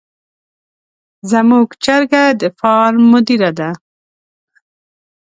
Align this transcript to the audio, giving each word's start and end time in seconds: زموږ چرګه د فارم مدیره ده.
زموږ 1.31 1.67
چرګه 1.83 2.23
د 2.41 2.43
فارم 2.59 3.03
مدیره 3.13 3.51
ده. 3.59 3.69